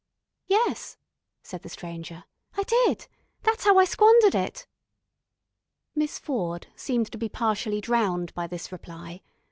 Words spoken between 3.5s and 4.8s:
how I squandered it."